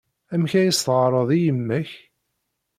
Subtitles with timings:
[0.33, 1.89] Amek ay as-teɣɣared i yemma-k?